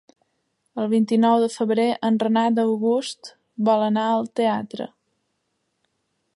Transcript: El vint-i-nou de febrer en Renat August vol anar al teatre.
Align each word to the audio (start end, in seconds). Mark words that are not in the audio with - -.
El 0.83 0.87
vint-i-nou 0.93 1.35
de 1.43 1.49
febrer 1.55 1.85
en 2.09 2.17
Renat 2.25 2.63
August 2.65 3.31
vol 3.69 3.87
anar 3.91 4.09
al 4.15 4.27
teatre. 4.41 4.89